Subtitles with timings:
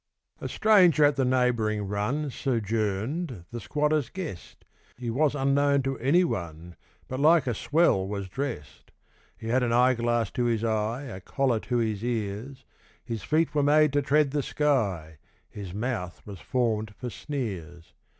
[0.39, 4.65] A stranger at the neighb'ring run Sojourned, the squatter's guest,
[4.97, 6.75] He was unknown to anyone,
[7.07, 8.91] But like a swell was dress'd;
[9.37, 12.65] He had an eyeglass to his eye, A collar to his ears,
[13.05, 17.93] His feet were made to tread the sky, His mouth was formed for sneers.